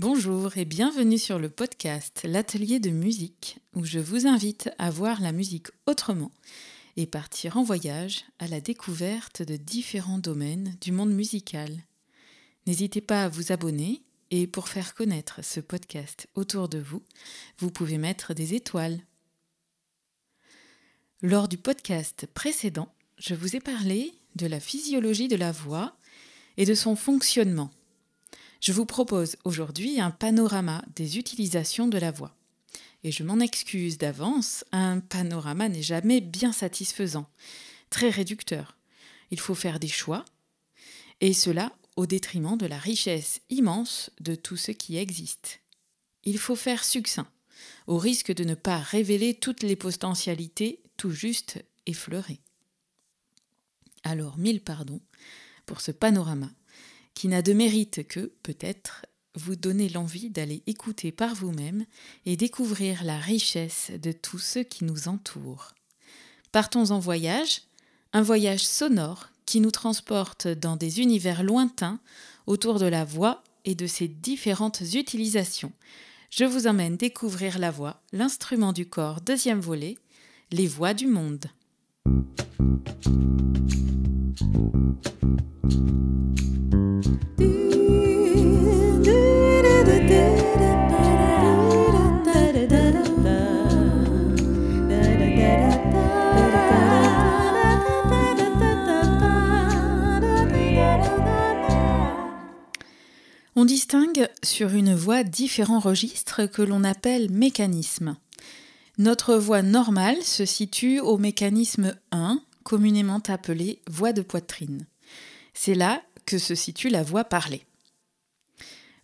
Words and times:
Bonjour 0.00 0.56
et 0.56 0.64
bienvenue 0.64 1.18
sur 1.18 1.38
le 1.38 1.48
podcast 1.48 2.22
L'atelier 2.24 2.80
de 2.80 2.90
musique 2.90 3.60
où 3.76 3.84
je 3.84 4.00
vous 4.00 4.26
invite 4.26 4.68
à 4.76 4.90
voir 4.90 5.20
la 5.20 5.30
musique 5.30 5.68
autrement 5.86 6.32
et 6.96 7.06
partir 7.06 7.58
en 7.58 7.62
voyage 7.62 8.24
à 8.40 8.48
la 8.48 8.60
découverte 8.60 9.42
de 9.42 9.54
différents 9.54 10.18
domaines 10.18 10.76
du 10.80 10.90
monde 10.90 11.12
musical. 11.12 11.70
N'hésitez 12.66 13.00
pas 13.00 13.22
à 13.22 13.28
vous 13.28 13.52
abonner 13.52 14.02
et 14.32 14.48
pour 14.48 14.68
faire 14.68 14.94
connaître 14.94 15.44
ce 15.44 15.60
podcast 15.60 16.26
autour 16.34 16.68
de 16.68 16.78
vous, 16.78 17.04
vous 17.58 17.70
pouvez 17.70 17.96
mettre 17.96 18.34
des 18.34 18.54
étoiles. 18.54 18.98
Lors 21.22 21.46
du 21.46 21.56
podcast 21.56 22.26
précédent, 22.34 22.92
je 23.18 23.36
vous 23.36 23.54
ai 23.54 23.60
parlé 23.60 24.12
de 24.34 24.48
la 24.48 24.58
physiologie 24.58 25.28
de 25.28 25.36
la 25.36 25.52
voix 25.52 25.96
et 26.56 26.64
de 26.64 26.74
son 26.74 26.96
fonctionnement. 26.96 27.70
Je 28.64 28.72
vous 28.72 28.86
propose 28.86 29.36
aujourd'hui 29.44 30.00
un 30.00 30.10
panorama 30.10 30.82
des 30.96 31.18
utilisations 31.18 31.86
de 31.86 31.98
la 31.98 32.10
voix. 32.10 32.34
Et 33.02 33.12
je 33.12 33.22
m'en 33.22 33.38
excuse 33.38 33.98
d'avance, 33.98 34.64
un 34.72 35.00
panorama 35.00 35.68
n'est 35.68 35.82
jamais 35.82 36.22
bien 36.22 36.50
satisfaisant, 36.50 37.28
très 37.90 38.08
réducteur. 38.08 38.78
Il 39.30 39.38
faut 39.38 39.54
faire 39.54 39.78
des 39.78 39.88
choix, 39.88 40.24
et 41.20 41.34
cela 41.34 41.72
au 41.96 42.06
détriment 42.06 42.56
de 42.56 42.64
la 42.64 42.78
richesse 42.78 43.42
immense 43.50 44.10
de 44.20 44.34
tout 44.34 44.56
ce 44.56 44.70
qui 44.70 44.96
existe. 44.96 45.60
Il 46.22 46.38
faut 46.38 46.56
faire 46.56 46.84
succinct, 46.84 47.28
au 47.86 47.98
risque 47.98 48.32
de 48.32 48.44
ne 48.44 48.54
pas 48.54 48.78
révéler 48.78 49.34
toutes 49.34 49.62
les 49.62 49.76
potentialités 49.76 50.80
tout 50.96 51.10
juste 51.10 51.62
effleurées. 51.84 52.40
Alors 54.04 54.38
mille 54.38 54.62
pardons 54.62 55.02
pour 55.66 55.82
ce 55.82 55.90
panorama 55.90 56.50
qui 57.14 57.28
n'a 57.28 57.42
de 57.42 57.52
mérite 57.52 58.06
que, 58.06 58.32
peut-être, 58.42 59.06
vous 59.36 59.56
donner 59.56 59.88
l'envie 59.88 60.30
d'aller 60.30 60.62
écouter 60.66 61.12
par 61.12 61.34
vous-même 61.34 61.86
et 62.26 62.36
découvrir 62.36 63.02
la 63.04 63.18
richesse 63.18 63.90
de 64.00 64.12
tout 64.12 64.38
ce 64.38 64.60
qui 64.60 64.84
nous 64.84 65.08
entoure. 65.08 65.74
Partons 66.52 66.90
en 66.90 66.98
voyage, 66.98 67.62
un 68.12 68.22
voyage 68.22 68.66
sonore 68.66 69.28
qui 69.46 69.60
nous 69.60 69.72
transporte 69.72 70.46
dans 70.46 70.76
des 70.76 71.00
univers 71.00 71.42
lointains 71.42 71.98
autour 72.46 72.78
de 72.78 72.86
la 72.86 73.04
voix 73.04 73.42
et 73.64 73.74
de 73.74 73.86
ses 73.86 74.08
différentes 74.08 74.82
utilisations. 74.94 75.72
Je 76.30 76.44
vous 76.44 76.66
emmène 76.66 76.96
découvrir 76.96 77.58
la 77.58 77.70
voix, 77.70 78.02
l'instrument 78.12 78.72
du 78.72 78.86
corps, 78.86 79.20
deuxième 79.20 79.60
volet, 79.60 79.96
les 80.50 80.66
voix 80.66 80.94
du 80.94 81.06
monde. 81.06 81.46
Sur 104.42 104.74
une 104.74 104.94
voix 104.94 105.22
différents 105.22 105.78
registres 105.78 106.46
que 106.46 106.62
l'on 106.62 106.84
appelle 106.84 107.30
mécanismes. 107.30 108.16
Notre 108.98 109.36
voix 109.36 109.62
normale 109.62 110.22
se 110.22 110.44
situe 110.44 111.00
au 111.00 111.16
mécanisme 111.16 111.96
1, 112.10 112.42
communément 112.64 113.22
appelé 113.28 113.80
voix 113.88 114.12
de 114.12 114.22
poitrine. 114.22 114.86
C'est 115.52 115.74
là 115.74 116.02
que 116.26 116.38
se 116.38 116.54
situe 116.54 116.88
la 116.88 117.02
voix 117.02 117.24
parlée. 117.24 117.64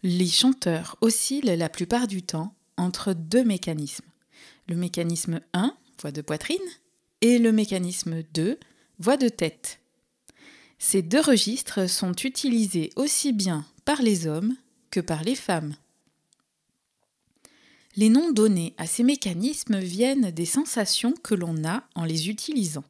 Les 0.02 0.26
chanteurs 0.26 0.96
oscillent 1.00 1.42
la 1.42 1.68
plupart 1.68 2.08
du 2.08 2.22
temps 2.22 2.54
entre 2.76 3.12
deux 3.12 3.44
mécanismes. 3.44 4.06
Le 4.68 4.76
mécanisme 4.76 5.40
1, 5.52 5.74
voix 6.00 6.12
de 6.12 6.22
poitrine, 6.22 6.58
et 7.20 7.38
le 7.38 7.52
mécanisme 7.52 8.22
2, 8.34 8.58
voix 8.98 9.16
de 9.16 9.28
tête. 9.28 9.80
Ces 10.78 11.02
deux 11.02 11.20
registres 11.20 11.88
sont 11.88 12.14
utilisés 12.14 12.90
aussi 12.96 13.32
bien 13.32 13.64
par 13.84 14.02
les 14.02 14.26
hommes 14.26 14.56
que 14.90 15.00
par 15.00 15.22
les 15.22 15.34
femmes. 15.34 15.74
Les 17.96 18.08
noms 18.08 18.30
donnés 18.30 18.74
à 18.78 18.86
ces 18.86 19.02
mécanismes 19.02 19.78
viennent 19.78 20.30
des 20.30 20.46
sensations 20.46 21.14
que 21.22 21.34
l'on 21.34 21.64
a 21.64 21.82
en 21.94 22.04
les 22.04 22.28
utilisant. 22.28 22.84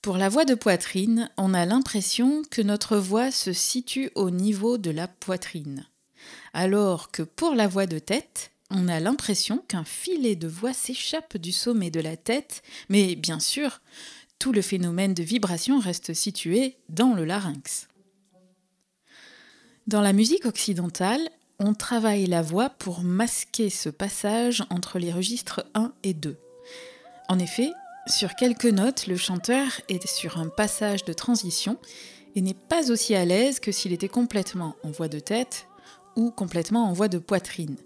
Pour 0.00 0.16
la 0.16 0.28
voix 0.28 0.44
de 0.44 0.54
poitrine, 0.54 1.30
on 1.36 1.54
a 1.54 1.64
l'impression 1.64 2.42
que 2.50 2.62
notre 2.62 2.96
voix 2.96 3.30
se 3.30 3.52
situe 3.52 4.10
au 4.14 4.30
niveau 4.30 4.78
de 4.78 4.90
la 4.90 5.08
poitrine, 5.08 5.86
alors 6.52 7.10
que 7.10 7.22
pour 7.22 7.54
la 7.54 7.68
voix 7.68 7.86
de 7.86 7.98
tête, 7.98 8.50
on 8.70 8.88
a 8.88 9.00
l'impression 9.00 9.58
qu'un 9.68 9.84
filet 9.84 10.36
de 10.36 10.48
voix 10.48 10.72
s'échappe 10.72 11.36
du 11.36 11.52
sommet 11.52 11.90
de 11.90 12.00
la 12.00 12.16
tête, 12.16 12.62
mais 12.88 13.14
bien 13.14 13.40
sûr, 13.40 13.80
tout 14.38 14.52
le 14.52 14.62
phénomène 14.62 15.14
de 15.14 15.22
vibration 15.22 15.78
reste 15.78 16.12
situé 16.12 16.76
dans 16.88 17.14
le 17.14 17.24
larynx. 17.24 17.88
Dans 19.86 20.00
la 20.00 20.14
musique 20.14 20.46
occidentale, 20.46 21.20
on 21.58 21.74
travaille 21.74 22.24
la 22.24 22.40
voix 22.40 22.70
pour 22.70 23.02
masquer 23.02 23.68
ce 23.68 23.90
passage 23.90 24.64
entre 24.70 24.98
les 24.98 25.12
registres 25.12 25.66
1 25.74 25.92
et 26.04 26.14
2. 26.14 26.38
En 27.28 27.38
effet, 27.38 27.68
sur 28.06 28.34
quelques 28.34 28.64
notes, 28.64 29.06
le 29.06 29.16
chanteur 29.16 29.66
est 29.90 30.06
sur 30.06 30.38
un 30.38 30.48
passage 30.48 31.04
de 31.04 31.12
transition 31.12 31.76
et 32.34 32.40
n'est 32.40 32.54
pas 32.54 32.90
aussi 32.90 33.14
à 33.14 33.26
l'aise 33.26 33.60
que 33.60 33.72
s'il 33.72 33.92
était 33.92 34.08
complètement 34.08 34.74
en 34.84 34.90
voix 34.90 35.08
de 35.08 35.18
tête 35.18 35.66
ou 36.16 36.30
complètement 36.30 36.88
en 36.88 36.94
voix 36.94 37.08
de 37.08 37.18
poitrine. 37.18 37.76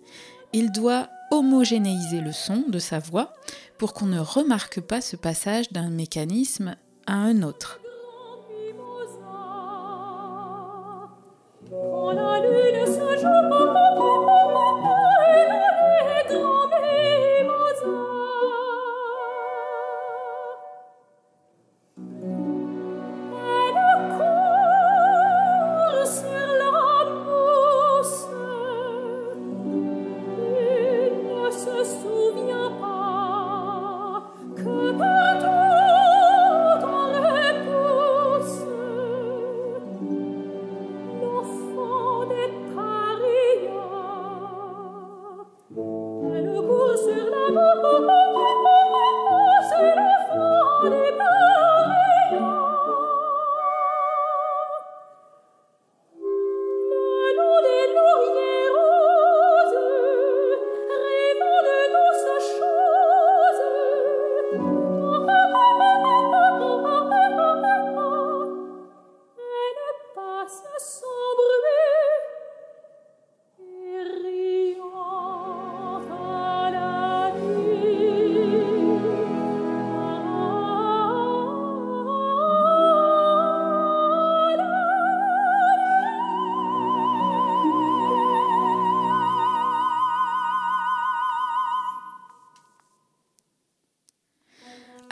Il 0.52 0.70
doit 0.70 1.08
homogénéiser 1.32 2.20
le 2.20 2.32
son 2.32 2.64
de 2.68 2.78
sa 2.78 3.00
voix 3.00 3.32
pour 3.76 3.92
qu'on 3.92 4.06
ne 4.06 4.20
remarque 4.20 4.80
pas 4.80 5.00
ce 5.00 5.16
passage 5.16 5.72
d'un 5.72 5.90
mécanisme 5.90 6.76
à 7.08 7.14
un 7.14 7.42
autre. 7.42 7.80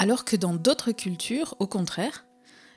Alors 0.06 0.24
que 0.24 0.36
dans 0.36 0.54
d'autres 0.54 0.92
cultures, 0.92 1.56
au 1.58 1.66
contraire, 1.66 2.26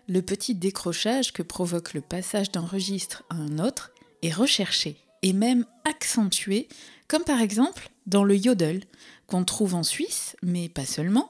le 0.08 0.24
petit 0.24 0.56
décrochage 0.56 1.32
que 1.32 1.44
provoque 1.44 1.94
le 1.94 2.02
passage 2.02 2.52
d'un 2.52 2.66
registre 2.66 3.24
à 3.30 3.36
un 3.36 3.60
autre 3.60 3.92
est 4.24 4.34
recherché 4.34 4.98
et 5.22 5.32
même 5.32 5.68
accentué, 5.86 6.68
comme 7.08 7.24
par 7.24 7.40
exemple 7.40 7.92
dans 8.08 8.24
le 8.24 8.36
yodel, 8.36 8.84
qu'on 9.28 9.44
trouve 9.44 9.76
en 9.76 9.84
Suisse, 9.84 10.36
mais 10.42 10.70
pas 10.70 10.88
seulement. 10.88 11.30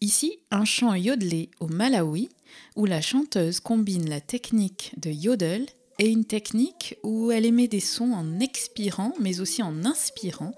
Ici, 0.00 0.40
un 0.50 0.64
chant 0.64 0.94
yodelé 0.94 1.52
au 1.60 1.68
Malawi, 1.68 2.28
où 2.74 2.84
la 2.84 3.00
chanteuse 3.00 3.60
combine 3.60 4.10
la 4.10 4.20
technique 4.20 4.94
de 4.96 5.10
yodel 5.10 5.64
est 5.98 6.10
une 6.10 6.24
technique 6.24 6.98
où 7.02 7.30
elle 7.30 7.46
émet 7.46 7.68
des 7.68 7.80
sons 7.80 8.12
en 8.12 8.40
expirant 8.40 9.12
mais 9.20 9.40
aussi 9.40 9.62
en 9.62 9.84
inspirant, 9.84 10.52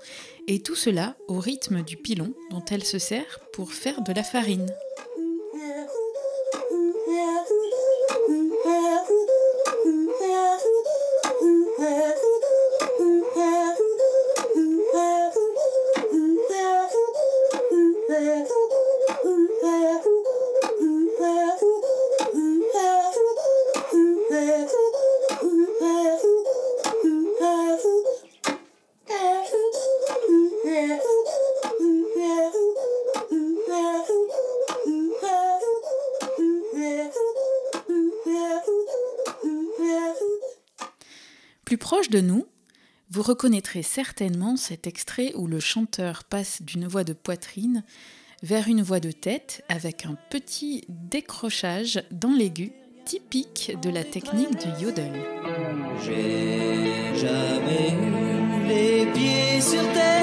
et 0.47 0.63
tout 0.63 0.75
cela 0.75 1.17
au 1.29 1.39
rythme 1.39 1.83
du 1.83 1.97
pilon 1.97 2.33
dont 2.51 2.65
elle 2.71 2.85
se 2.85 2.99
sert 2.99 3.41
pour 3.53 3.73
faire 3.73 4.03
de 4.03 4.13
la 4.13 4.23
farine. 4.23 4.67
De 42.11 42.21
nous, 42.21 42.47
vous 43.11 43.23
reconnaîtrez 43.23 43.83
certainement 43.83 44.57
cet 44.57 44.87
extrait 44.87 45.33
où 45.35 45.47
le 45.47 45.61
chanteur 45.61 46.25
passe 46.25 46.63
d'une 46.63 46.87
voix 46.87 47.05
de 47.05 47.13
poitrine 47.13 47.85
vers 48.43 48.69
une 48.69 48.83
voix 48.83 49.01
de 49.01 49.11
tête 49.11 49.65
avec 49.69 50.07
un 50.07 50.17
petit 50.31 50.85
décrochage 50.89 52.03
dans 52.11 52.33
l'aigu 52.33 52.73
typique 53.05 53.73
de 53.83 53.91
la 53.91 54.05
technique 54.05 54.57
du 54.59 54.85
yodel. 54.85 55.13
J'ai 56.05 57.17
jamais 57.17 57.93
eu 57.93 58.69
les 58.69 59.07
pieds 59.13 59.61
sur 59.61 59.93
terre. 59.93 60.18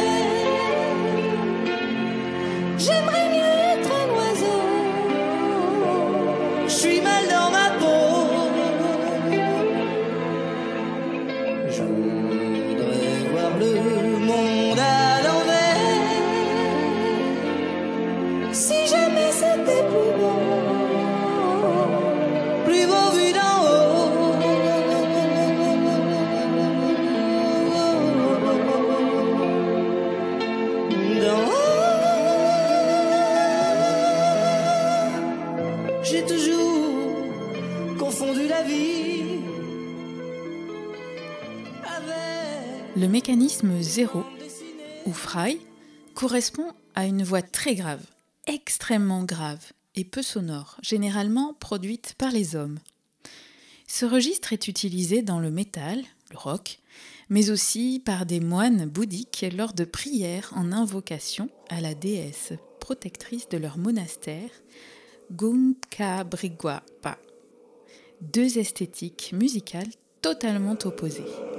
Mécanisme 43.26 43.82
zéro 43.82 44.24
ou 45.08 45.12
fry 45.12 45.60
correspond 46.14 46.74
à 46.94 47.08
une 47.08 47.24
voix 47.24 47.42
très 47.42 47.74
grave, 47.74 48.06
extrêmement 48.46 49.24
grave 49.24 49.74
et 49.96 50.06
peu 50.06 50.22
sonore, 50.22 50.78
généralement 50.84 51.56
produite 51.56 52.14
par 52.20 52.30
les 52.30 52.56
hommes. 52.56 52.78
Ce 53.88 54.06
registre 54.06 54.54
est 54.54 54.68
utilisé 54.68 55.24
dans 55.24 55.40
le 55.40 55.50
métal, 55.50 56.04
le 56.30 56.38
rock, 56.38 56.78
mais 57.30 57.50
aussi 57.50 58.00
par 58.06 58.28
des 58.28 58.40
moines 58.40 58.86
bouddhiques 58.86 59.48
lors 59.58 59.74
de 59.74 59.86
prières 59.86 60.54
en 60.56 60.72
invocation 60.72 61.50
à 61.70 61.82
la 61.82 61.96
déesse 61.96 62.54
protectrice 62.80 63.50
de 63.50 63.58
leur 63.58 63.80
monastère, 63.80 64.52
Gunkabrigwapa. 65.32 67.18
Deux 68.22 68.60
esthétiques 68.60 69.34
musicales 69.34 69.90
totalement 70.22 70.78
opposées. 70.84 71.55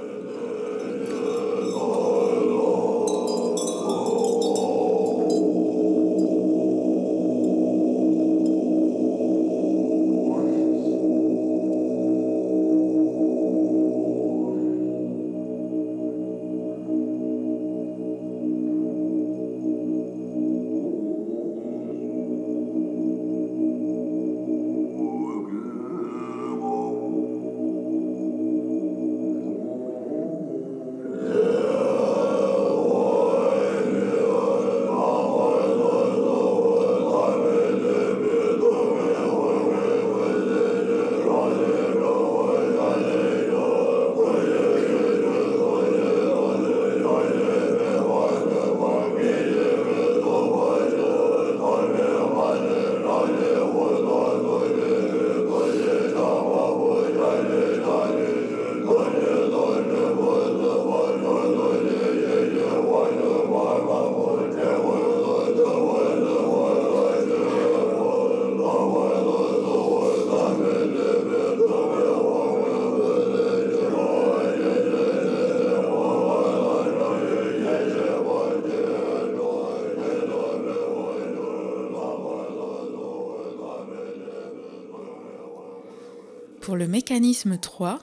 Pour 86.67 86.75
le 86.75 86.89
mécanisme 86.89 87.57
3, 87.57 87.99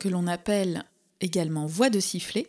que 0.00 0.08
l'on 0.08 0.26
appelle 0.26 0.82
également 1.20 1.66
voix 1.66 1.88
de 1.88 2.00
sifflet, 2.00 2.48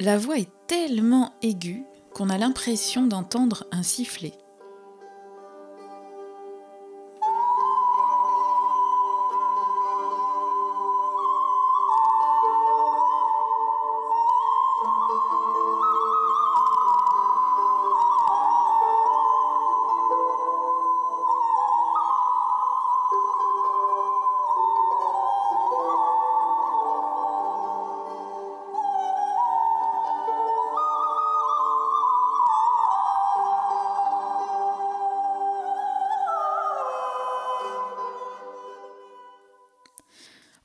la 0.00 0.18
voix 0.18 0.36
est 0.36 0.50
tellement 0.66 1.32
aiguë 1.42 1.84
qu'on 2.12 2.28
a 2.28 2.38
l'impression 2.38 3.06
d'entendre 3.06 3.68
un 3.70 3.84
sifflet. 3.84 4.32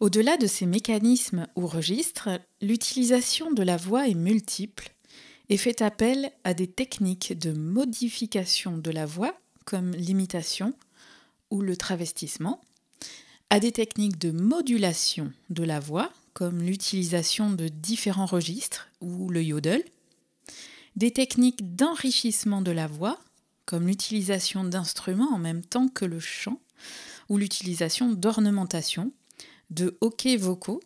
Au-delà 0.02 0.36
de 0.36 0.48
ces 0.48 0.66
mécanismes 0.66 1.48
ou 1.56 1.68
registres, 1.68 2.30
l'utilisation 2.62 3.52
de 3.54 3.64
la 3.64 3.78
voix 3.78 4.08
est 4.08 4.14
multiple 4.14 4.92
et 5.48 5.58
fait 5.58 5.82
appel 5.82 6.32
à 6.44 6.54
des 6.54 6.68
techniques 6.68 7.38
de 7.38 7.54
modification 7.54 8.78
de 8.78 8.92
la 8.92 9.06
voix 9.06 9.34
comme 9.64 9.92
l'imitation 9.92 10.74
ou 11.50 11.62
le 11.62 11.78
travestissement, 11.78 12.62
à 13.50 13.60
des 13.60 13.72
techniques 13.72 14.20
de 14.20 14.32
modulation 14.32 15.32
de 15.50 15.64
la 15.64 15.80
voix 15.80 16.12
comme 16.34 16.62
l'utilisation 16.62 17.50
de 17.50 17.70
différents 17.70 18.26
registres 18.26 18.90
ou 19.00 19.30
le 19.30 19.42
yodel, 19.42 19.84
des 20.98 21.12
techniques 21.12 21.76
d'enrichissement 21.76 22.62
de 22.62 22.72
la 22.72 22.88
voix 22.88 23.18
comme 23.66 23.88
l'utilisation 23.88 24.66
d'instruments 24.66 25.34
en 25.34 25.40
même 25.40 25.64
temps 25.64 25.88
que 25.88 26.06
le 26.06 26.20
chant 26.20 26.60
ou 27.30 27.38
l'utilisation 27.38 28.12
d'ornementation 28.12 29.14
de 29.70 29.98
hoquets 30.02 30.38
vocaux 30.38 30.82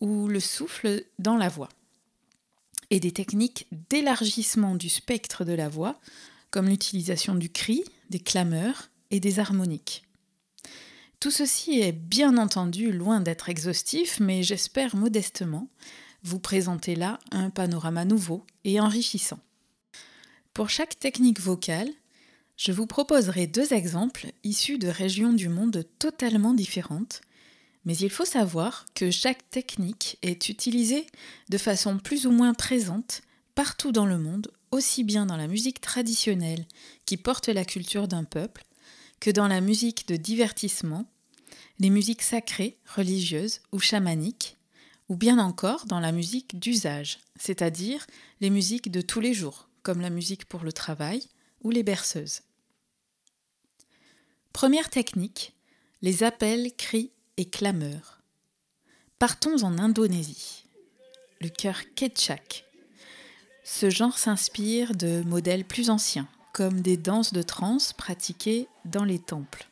ou 0.00 0.28
le 0.28 0.40
souffle 0.40 1.04
dans 1.18 1.36
la 1.36 1.48
voix, 1.48 1.68
et 2.90 3.00
des 3.00 3.12
techniques 3.12 3.66
d'élargissement 3.90 4.74
du 4.74 4.88
spectre 4.88 5.44
de 5.44 5.52
la 5.52 5.68
voix, 5.68 6.00
comme 6.50 6.68
l'utilisation 6.68 7.34
du 7.34 7.50
cri, 7.50 7.84
des 8.08 8.18
clameurs 8.20 8.90
et 9.10 9.20
des 9.20 9.38
harmoniques. 9.38 10.04
Tout 11.20 11.30
ceci 11.30 11.80
est 11.80 11.92
bien 11.92 12.38
entendu 12.38 12.92
loin 12.92 13.20
d'être 13.20 13.50
exhaustif, 13.50 14.20
mais 14.20 14.42
j'espère 14.42 14.96
modestement 14.96 15.68
vous 16.22 16.38
présenter 16.38 16.94
là 16.96 17.18
un 17.30 17.50
panorama 17.50 18.04
nouveau 18.04 18.46
et 18.64 18.80
enrichissant. 18.80 19.38
Pour 20.54 20.70
chaque 20.70 20.98
technique 20.98 21.40
vocale, 21.40 21.90
je 22.56 22.72
vous 22.72 22.86
proposerai 22.86 23.46
deux 23.46 23.72
exemples 23.72 24.32
issus 24.44 24.78
de 24.78 24.88
régions 24.88 25.32
du 25.32 25.48
monde 25.48 25.86
totalement 25.98 26.52
différentes, 26.52 27.22
mais 27.84 27.96
il 27.96 28.10
faut 28.10 28.24
savoir 28.24 28.86
que 28.94 29.10
chaque 29.10 29.48
technique 29.50 30.18
est 30.22 30.48
utilisée 30.48 31.06
de 31.48 31.58
façon 31.58 31.98
plus 31.98 32.26
ou 32.26 32.30
moins 32.30 32.54
présente 32.54 33.22
partout 33.54 33.92
dans 33.92 34.06
le 34.06 34.18
monde, 34.18 34.50
aussi 34.70 35.04
bien 35.04 35.26
dans 35.26 35.36
la 35.36 35.48
musique 35.48 35.80
traditionnelle 35.80 36.66
qui 37.06 37.16
porte 37.16 37.48
la 37.48 37.64
culture 37.64 38.08
d'un 38.08 38.24
peuple, 38.24 38.64
que 39.18 39.30
dans 39.30 39.48
la 39.48 39.60
musique 39.60 40.06
de 40.08 40.16
divertissement, 40.16 41.10
les 41.78 41.90
musiques 41.90 42.22
sacrées, 42.22 42.78
religieuses 42.94 43.60
ou 43.72 43.78
chamaniques, 43.78 44.56
ou 45.08 45.16
bien 45.16 45.38
encore 45.38 45.86
dans 45.86 46.00
la 46.00 46.12
musique 46.12 46.58
d'usage, 46.58 47.18
c'est-à-dire 47.36 48.06
les 48.40 48.50
musiques 48.50 48.90
de 48.90 49.00
tous 49.00 49.20
les 49.20 49.34
jours, 49.34 49.68
comme 49.82 50.00
la 50.00 50.10
musique 50.10 50.44
pour 50.44 50.62
le 50.62 50.72
travail 50.72 51.22
ou 51.62 51.70
les 51.70 51.82
berceuses. 51.82 52.42
Première 54.52 54.90
technique, 54.90 55.54
les 56.02 56.22
appels, 56.22 56.74
cris 56.76 57.12
clameurs. 57.44 58.20
Partons 59.18 59.62
en 59.62 59.78
Indonésie. 59.78 60.64
Le 61.40 61.48
chœur 61.48 61.78
Ketchak. 61.94 62.64
Ce 63.64 63.90
genre 63.90 64.18
s'inspire 64.18 64.94
de 64.94 65.22
modèles 65.22 65.64
plus 65.64 65.90
anciens, 65.90 66.28
comme 66.52 66.80
des 66.80 66.96
danses 66.96 67.32
de 67.32 67.42
trance 67.42 67.92
pratiquées 67.92 68.68
dans 68.84 69.04
les 69.04 69.18
temples. 69.18 69.68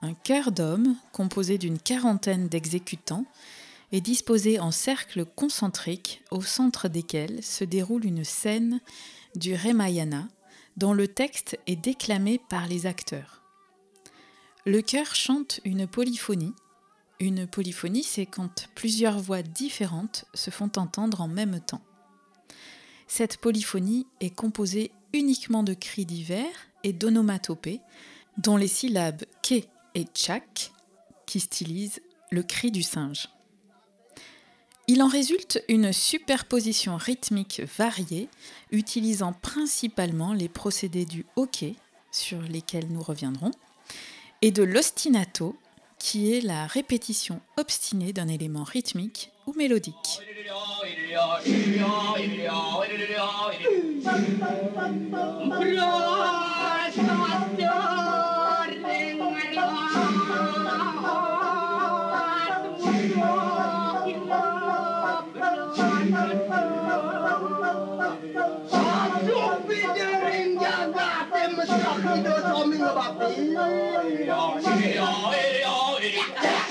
Un 0.00 0.14
chœur 0.14 0.50
d'hommes, 0.50 0.96
composé 1.12 1.58
d'une 1.58 1.78
quarantaine 1.78 2.48
d'exécutants, 2.48 3.26
est 3.92 4.00
disposé 4.00 4.58
en 4.58 4.70
cercle 4.70 5.24
concentrique 5.24 6.22
au 6.30 6.40
centre 6.42 6.88
desquels 6.88 7.42
se 7.44 7.64
déroule 7.64 8.06
une 8.06 8.24
scène 8.24 8.80
du 9.36 9.54
Ramayana 9.54 10.26
dont 10.76 10.94
le 10.94 11.06
texte 11.06 11.58
est 11.66 11.76
déclamé 11.76 12.40
par 12.48 12.66
les 12.66 12.86
acteurs. 12.86 13.42
Le 14.64 14.80
chœur 14.80 15.14
chante 15.14 15.60
une 15.64 15.86
polyphonie. 15.86 16.54
Une 17.22 17.46
polyphonie, 17.46 18.02
c'est 18.02 18.26
quand 18.26 18.68
plusieurs 18.74 19.20
voix 19.20 19.42
différentes 19.42 20.24
se 20.34 20.50
font 20.50 20.72
entendre 20.74 21.20
en 21.20 21.28
même 21.28 21.60
temps. 21.60 21.80
Cette 23.06 23.36
polyphonie 23.36 24.08
est 24.20 24.34
composée 24.34 24.90
uniquement 25.12 25.62
de 25.62 25.72
cris 25.72 26.04
divers 26.04 26.66
et 26.82 26.92
d'onomatopées, 26.92 27.80
dont 28.38 28.56
les 28.56 28.66
syllabes 28.66 29.22
ke 29.40 29.62
et 29.94 30.06
chak, 30.12 30.72
qui 31.24 31.38
stylisent 31.38 32.00
le 32.32 32.42
cri 32.42 32.72
du 32.72 32.82
singe. 32.82 33.28
Il 34.88 35.00
en 35.00 35.06
résulte 35.06 35.62
une 35.68 35.92
superposition 35.92 36.96
rythmique 36.96 37.62
variée, 37.78 38.28
utilisant 38.72 39.32
principalement 39.32 40.32
les 40.32 40.48
procédés 40.48 41.06
du 41.06 41.24
hockey, 41.36 41.76
sur 42.10 42.42
lesquels 42.42 42.88
nous 42.88 43.00
reviendrons, 43.00 43.52
et 44.40 44.50
de 44.50 44.64
l'ostinato, 44.64 45.56
qui 46.02 46.34
est 46.34 46.40
la 46.40 46.66
répétition 46.66 47.40
obstinée 47.56 48.12
d'un 48.12 48.26
élément 48.26 48.64
rythmique 48.64 49.30
ou 49.46 49.52
mélodique. 49.52 50.20
anybody 71.52 72.42
talking 72.42 72.80
about 72.80 73.18
me? 76.40 76.61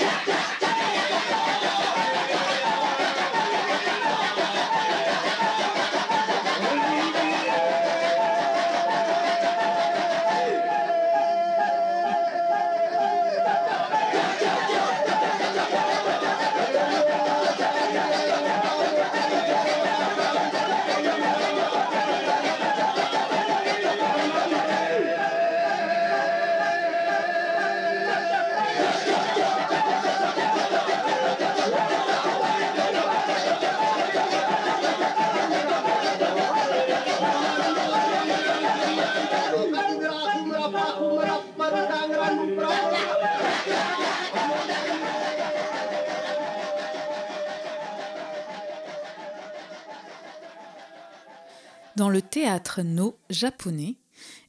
Dans 52.01 52.09
le 52.09 52.23
théâtre 52.23 52.81
no 52.81 53.15
japonais, 53.29 53.93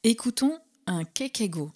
écoutons 0.05 0.59
un 0.87 1.05
kekego. 1.05 1.71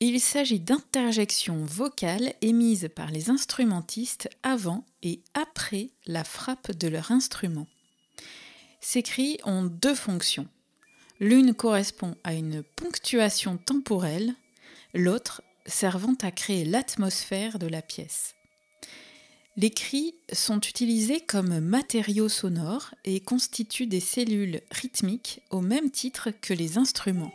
Il 0.00 0.18
s'agit 0.18 0.60
d'interjections 0.60 1.62
vocales 1.62 2.32
émises 2.40 2.88
par 2.96 3.10
les 3.10 3.28
instrumentistes 3.28 4.30
avant 4.42 4.86
et 5.02 5.20
après 5.34 5.90
la 6.06 6.24
frappe 6.24 6.72
de 6.72 6.88
leur 6.88 7.10
instrument. 7.10 7.66
Ces 8.80 9.02
cris 9.02 9.36
ont 9.44 9.64
deux 9.64 9.94
fonctions. 9.94 10.48
L'une 11.20 11.52
correspond 11.52 12.16
à 12.24 12.32
une 12.32 12.62
ponctuation 12.62 13.58
temporelle, 13.58 14.34
l'autre 14.94 15.42
servant 15.66 16.16
à 16.22 16.30
créer 16.30 16.64
l'atmosphère 16.64 17.58
de 17.58 17.66
la 17.66 17.82
pièce. 17.82 18.34
Les 19.58 19.70
cris 19.70 20.14
sont 20.32 20.60
utilisés 20.60 21.20
comme 21.20 21.60
matériaux 21.60 22.28
sonores 22.28 22.94
et 23.06 23.20
constituent 23.20 23.86
des 23.86 24.00
cellules 24.00 24.60
rythmiques 24.70 25.40
au 25.50 25.62
même 25.62 25.90
titre 25.90 26.28
que 26.42 26.52
les 26.52 26.76
instruments. 26.76 27.32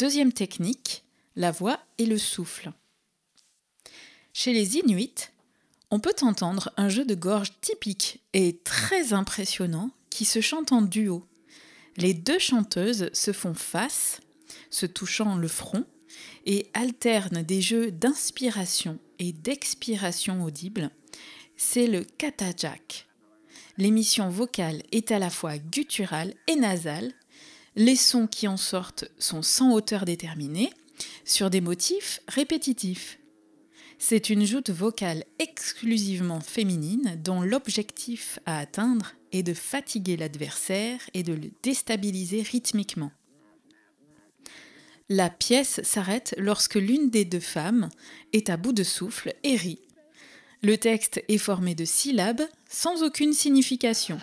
Deuxième 0.00 0.32
technique, 0.32 1.04
la 1.36 1.50
voix 1.50 1.78
et 1.98 2.06
le 2.06 2.16
souffle. 2.16 2.72
Chez 4.32 4.54
les 4.54 4.78
Inuits, 4.78 5.28
on 5.90 6.00
peut 6.00 6.16
entendre 6.22 6.72
un 6.78 6.88
jeu 6.88 7.04
de 7.04 7.14
gorge 7.14 7.52
typique 7.60 8.22
et 8.32 8.56
très 8.64 9.12
impressionnant 9.12 9.90
qui 10.08 10.24
se 10.24 10.40
chante 10.40 10.72
en 10.72 10.80
duo. 10.80 11.26
Les 11.98 12.14
deux 12.14 12.38
chanteuses 12.38 13.10
se 13.12 13.34
font 13.34 13.52
face, 13.52 14.22
se 14.70 14.86
touchant 14.86 15.36
le 15.36 15.48
front, 15.48 15.84
et 16.46 16.70
alternent 16.72 17.42
des 17.42 17.60
jeux 17.60 17.90
d'inspiration 17.90 18.98
et 19.18 19.32
d'expiration 19.32 20.42
audible. 20.42 20.90
C'est 21.58 21.86
le 21.86 22.04
katajak. 22.04 23.06
L'émission 23.76 24.30
vocale 24.30 24.82
est 24.92 25.12
à 25.12 25.18
la 25.18 25.28
fois 25.28 25.58
gutturale 25.58 26.32
et 26.46 26.56
nasale. 26.56 27.12
Les 27.76 27.96
sons 27.96 28.26
qui 28.26 28.48
en 28.48 28.56
sortent 28.56 29.04
sont 29.18 29.42
sans 29.42 29.72
hauteur 29.72 30.04
déterminée, 30.04 30.70
sur 31.24 31.50
des 31.50 31.60
motifs 31.60 32.20
répétitifs. 32.28 33.18
C'est 33.98 34.30
une 34.30 34.44
joute 34.44 34.70
vocale 34.70 35.24
exclusivement 35.38 36.40
féminine 36.40 37.18
dont 37.22 37.42
l'objectif 37.42 38.38
à 38.46 38.58
atteindre 38.58 39.12
est 39.32 39.42
de 39.42 39.54
fatiguer 39.54 40.16
l'adversaire 40.16 41.00
et 41.14 41.22
de 41.22 41.34
le 41.34 41.50
déstabiliser 41.62 42.42
rythmiquement. 42.42 43.12
La 45.08 45.28
pièce 45.28 45.80
s'arrête 45.82 46.34
lorsque 46.38 46.76
l'une 46.76 47.10
des 47.10 47.24
deux 47.24 47.40
femmes 47.40 47.88
est 48.32 48.48
à 48.48 48.56
bout 48.56 48.72
de 48.72 48.84
souffle 48.84 49.34
et 49.42 49.56
rit. 49.56 49.80
Le 50.62 50.76
texte 50.76 51.22
est 51.28 51.38
formé 51.38 51.74
de 51.74 51.84
syllabes 51.84 52.42
sans 52.68 53.02
aucune 53.02 53.32
signification. 53.32 54.18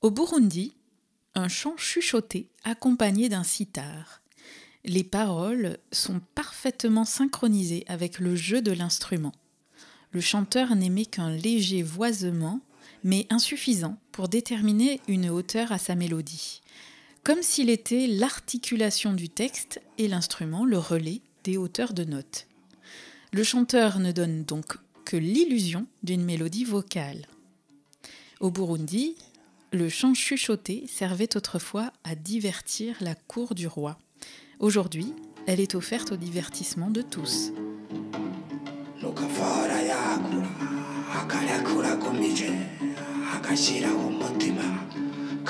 Au 0.00 0.10
Burundi, 0.10 0.76
un 1.34 1.48
chant 1.48 1.76
chuchoté 1.78 2.50
accompagné 2.62 3.28
d'un 3.28 3.42
sitar. 3.42 4.20
Les 4.84 5.02
paroles 5.02 5.78
sont 5.92 6.20
parfaitement 6.34 7.06
synchronisées 7.06 7.84
avec 7.88 8.18
le 8.18 8.36
jeu 8.36 8.60
de 8.60 8.72
l'instrument. 8.72 9.32
Le 10.12 10.20
chanteur 10.20 10.76
n'émet 10.76 11.06
qu'un 11.06 11.30
léger 11.30 11.82
voisement, 11.82 12.60
mais 13.04 13.26
insuffisant 13.30 13.98
pour 14.10 14.28
déterminer 14.28 15.00
une 15.06 15.28
hauteur 15.28 15.70
à 15.70 15.78
sa 15.78 15.94
mélodie, 15.94 16.62
comme 17.22 17.42
s'il 17.42 17.70
était 17.70 18.06
l'articulation 18.06 19.12
du 19.12 19.28
texte 19.28 19.80
et 19.98 20.08
l'instrument 20.08 20.64
le 20.64 20.78
relais 20.78 21.20
des 21.44 21.58
hauteurs 21.58 21.92
de 21.92 22.04
notes. 22.04 22.48
Le 23.32 23.44
chanteur 23.44 23.98
ne 23.98 24.10
donne 24.10 24.44
donc 24.44 24.76
que 25.04 25.16
l'illusion 25.16 25.86
d'une 26.02 26.24
mélodie 26.24 26.64
vocale. 26.64 27.26
Au 28.40 28.50
Burundi, 28.50 29.16
le 29.72 29.88
chant 29.88 30.14
chuchoté 30.14 30.86
servait 30.86 31.36
autrefois 31.36 31.92
à 32.04 32.14
divertir 32.14 32.96
la 33.00 33.14
cour 33.14 33.54
du 33.54 33.66
roi. 33.66 33.98
Aujourd'hui, 34.60 35.12
elle 35.46 35.60
est 35.60 35.74
offerte 35.74 36.12
au 36.12 36.16
divertissement 36.16 36.90
de 36.90 37.02
tous. 37.02 37.52
akashiraho 43.36 44.02
umutima 44.12 44.66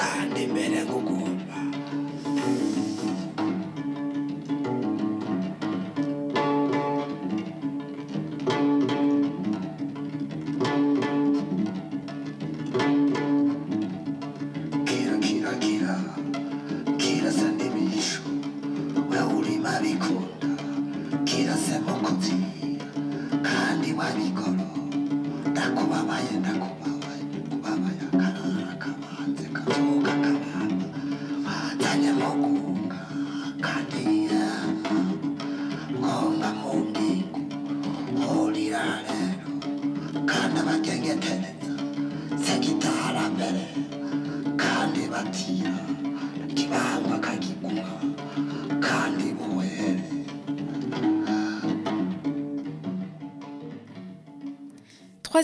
kandi 0.01 0.41
mbere 0.53 0.79
nkugomba 0.87 1.57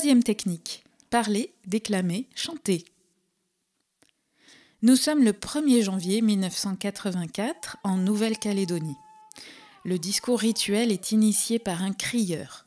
Troisième 0.01 0.23
technique, 0.23 0.83
parler, 1.11 1.53
déclamer, 1.67 2.27
chanter. 2.35 2.87
Nous 4.81 4.97
sommes 4.97 5.23
le 5.23 5.33
1er 5.33 5.83
janvier 5.83 6.23
1984 6.23 7.77
en 7.85 7.99
Nouvelle-Calédonie. 7.99 8.97
Le 9.85 9.99
discours 9.99 10.39
rituel 10.39 10.91
est 10.91 11.13
initié 11.13 11.59
par 11.59 11.83
un 11.83 11.93
crieur. 11.93 12.65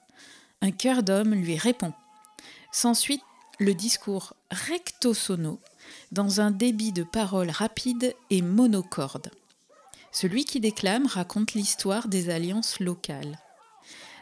Un 0.61 0.69
chœur 0.69 1.01
d'homme 1.01 1.33
lui 1.33 1.57
répond. 1.57 1.93
S'ensuit 2.71 3.23
le 3.57 3.73
discours 3.73 4.35
recto 4.51 5.15
sono 5.15 5.59
dans 6.11 6.39
un 6.39 6.51
débit 6.51 6.91
de 6.91 7.01
paroles 7.01 7.49
rapide 7.49 8.13
et 8.29 8.43
monocorde. 8.43 9.31
Celui 10.11 10.45
qui 10.45 10.59
déclame 10.59 11.07
raconte 11.07 11.55
l'histoire 11.55 12.07
des 12.07 12.29
alliances 12.29 12.79
locales. 12.79 13.39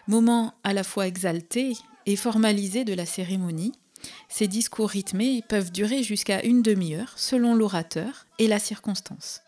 Moment 0.07 0.53
à 0.63 0.71
la 0.71 0.85
fois 0.85 1.07
exalté 1.07 1.75
et 2.05 2.15
formalisée 2.15 2.83
de 2.83 2.93
la 2.93 3.05
cérémonie. 3.05 3.73
Ces 4.29 4.47
discours 4.47 4.89
rythmés 4.89 5.43
peuvent 5.47 5.71
durer 5.71 6.03
jusqu'à 6.03 6.43
une 6.43 6.61
demi-heure 6.61 7.13
selon 7.17 7.53
l'orateur 7.53 8.25
et 8.39 8.47
la 8.47 8.59
circonstance. 8.59 9.41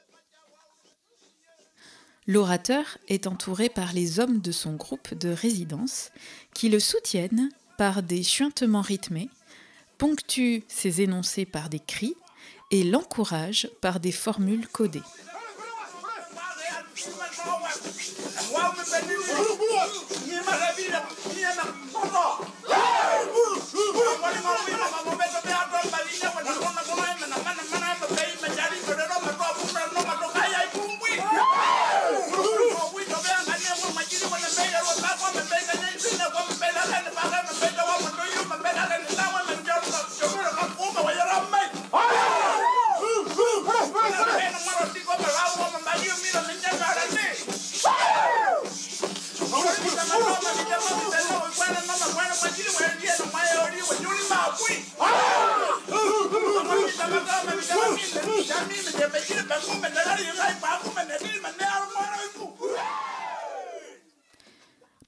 L'orateur 2.26 2.98
est 3.10 3.28
entouré 3.28 3.68
par 3.70 3.92
les 3.92 4.20
hommes 4.20 4.39
de 4.39 4.52
son 4.52 4.76
groupe 4.76 5.13
de 5.13 5.30
résidence 5.30 6.12
qui 6.54 6.70
le 6.70 6.80
soutiennent 6.80 7.50
par 7.78 8.02
des 8.02 8.24
chuintements 8.24 8.82
rythmés, 8.82 9.30
ponctuent 9.98 10.63
ses 10.68 11.02
énoncés 11.02 11.46
par 11.46 11.70
des 11.70 11.80
cris 11.80 12.16
et 12.72 12.84
l'encouragent 12.84 13.70
par 13.82 14.00
des 14.00 14.12
formules 14.12 14.68
codées. 14.68 15.02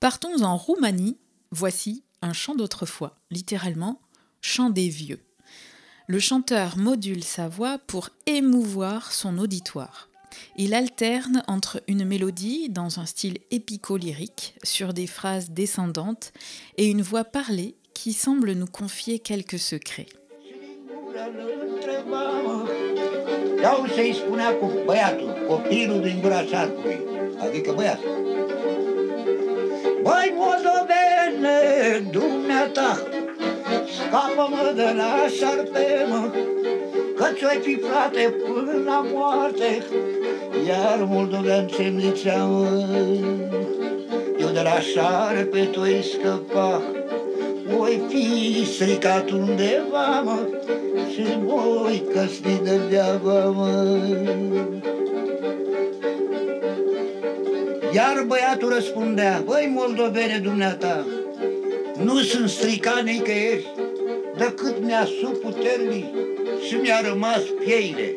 Partons 0.06 0.44
en 0.44 0.56
Roumanie. 0.56 1.18
Voici 1.50 2.04
un 2.22 2.32
chant 2.32 2.54
d'autrefois, 2.54 3.16
littéralement 3.32 4.00
chant 4.40 4.70
des 4.70 4.88
vieux. 4.88 5.20
Le 6.06 6.20
chanteur 6.20 6.78
module 6.78 7.24
sa 7.24 7.48
voix 7.48 7.80
pour 7.80 8.10
émouvoir 8.28 9.12
son 9.12 9.40
auditoire. 9.40 10.10
Il 10.58 10.76
alterne 10.76 11.42
entre 11.48 11.82
une 11.88 12.06
mélodie 12.06 12.70
dans 12.70 13.00
un 13.00 13.08
style 13.08 13.40
épico-lyrique 13.50 14.54
sur 14.62 14.94
des 14.94 15.08
phrases 15.08 15.50
descendantes 15.50 16.34
et 16.78 16.86
une 16.86 17.02
voix 17.02 17.24
parlée 17.24 17.74
qui 17.96 18.14
semble 18.14 18.52
nous 18.52 18.68
confier 18.68 19.18
quelques 19.18 19.58
secrets. 19.58 20.06
Băi, 30.06 30.34
moldovene, 30.38 31.58
dumneata, 32.12 32.98
scapă-mă 33.96 34.72
de 34.76 34.94
la 34.98 35.26
șarpe, 35.38 36.06
mă, 36.10 36.32
că 37.16 37.26
ți-o 37.34 37.60
fi 37.62 37.76
frate 37.76 38.34
până 38.46 38.72
la 38.86 39.06
moarte, 39.14 39.84
iar 40.68 41.08
moldovean 41.08 41.68
ce-mi 41.68 42.02
zicea, 42.02 42.44
mă, 42.44 42.68
eu 44.40 44.48
de 44.48 44.62
la 44.62 44.80
șarpe 44.80 45.60
tu-ai 45.72 46.04
scăpa, 46.04 46.82
voi 47.76 48.02
fi 48.08 48.66
stricat 48.66 49.30
undeva, 49.30 50.22
mă, 50.24 50.40
și 51.14 51.26
voi 51.46 52.04
căsni 52.14 52.60
de 52.64 52.80
deaba, 52.90 53.46
mă. 53.46 53.98
Iar 57.96 58.24
băiatul 58.28 58.70
răspundea, 58.70 59.42
băi 59.46 59.72
moldovene 59.76 60.40
dumneata, 60.44 61.06
nu 62.04 62.18
sunt 62.20 62.50
stricat 62.50 63.04
nicăieri, 63.04 63.74
decât 64.38 64.76
mi-a 64.84 65.08
puternic 65.42 66.06
și 66.68 66.76
mi-a 66.76 67.02
rămas 67.10 67.42
pieile. 67.66 68.16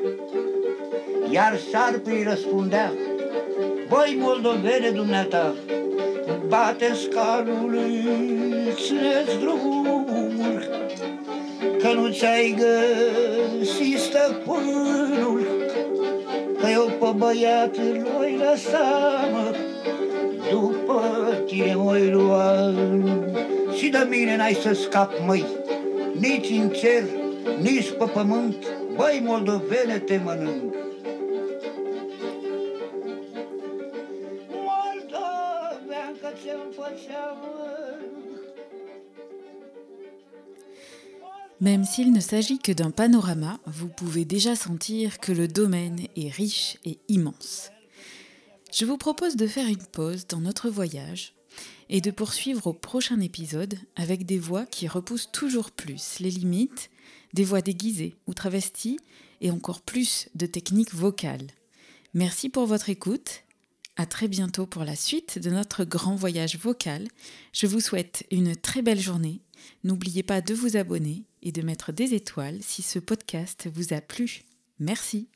Iar 1.31 1.59
șarpul 1.71 2.13
îi 2.13 2.23
răspundea, 2.23 2.93
băi 3.89 4.17
moldovene 4.21 4.91
dumneata, 4.91 5.55
bate 6.49 6.93
scalului, 6.95 8.05
țineți 8.75 9.39
drumul, 9.41 10.69
că 11.79 11.93
nu 11.93 12.09
ți-ai 12.09 12.57
găsit 12.59 13.99
stăpânul, 13.99 15.47
că 16.61 16.67
eu 16.73 16.85
pe 17.01 17.17
băiat 17.17 17.77
l-oi 17.77 18.37
lăsa, 18.39 19.29
mă, 19.33 19.55
Même 41.61 41.85
s'il 41.85 42.13
ne 42.13 42.21
s'agit 42.21 42.59
que 42.59 42.73
d'un 42.73 42.91
panorama, 42.91 43.59
vous 43.67 43.89
pouvez 43.89 44.25
déjà 44.25 44.55
sentir 44.55 45.19
que 45.19 45.33
le 45.33 45.49
domaine 45.49 46.01
est 46.17 46.29
riche 46.29 46.79
et 46.85 46.99
immense. 47.09 47.71
Je 48.71 48.85
vous 48.85 48.99
propose 48.99 49.37
de 49.37 49.47
faire 49.47 49.67
une 49.67 49.77
pause 49.79 50.27
dans 50.27 50.41
notre 50.41 50.69
voyage 50.69 51.33
et 51.89 52.03
de 52.03 52.11
poursuivre 52.11 52.67
au 52.67 52.73
prochain 52.75 53.19
épisode 53.21 53.79
avec 53.97 54.27
des 54.27 54.39
voix 54.39 54.67
qui 54.67 54.89
repoussent 54.89 55.33
toujours 55.33 55.71
plus 55.71 56.19
les 56.21 56.31
limites, 56.31 56.91
des 57.33 57.45
voix 57.45 57.63
déguisées 57.63 58.17
ou 58.27 58.35
travesties 58.35 58.99
et 59.41 59.51
encore 59.51 59.81
plus 59.81 60.29
de 60.35 60.45
techniques 60.45 60.95
vocales. 60.95 61.47
Merci 62.13 62.51
pour 62.51 62.67
votre 62.67 62.91
écoute. 62.91 63.45
À 63.97 64.07
très 64.07 64.29
bientôt 64.29 64.67
pour 64.67 64.85
la 64.85 64.95
suite 64.95 65.39
de 65.39 65.51
notre 65.51 65.85
grand 65.85 66.15
voyage 66.15 66.59
vocal. 66.59 67.09
Je 67.53 67.67
vous 67.67 67.81
souhaite 67.81 68.27
une 68.31 68.55
très 68.55 68.83
belle 68.83 69.01
journée. 69.01 69.41
N'oubliez 69.83 70.23
pas 70.23 70.41
de 70.41 70.55
vous 70.55 70.77
abonner 70.77 71.25
et 71.43 71.53
de 71.53 71.63
mettre 71.63 71.91
des 71.91 72.15
étoiles 72.15 72.59
si 72.61 72.83
ce 72.83 72.99
podcast 72.99 73.69
vous 73.73 73.93
a 73.93 74.01
plu. 74.01 74.45
Merci. 74.79 75.27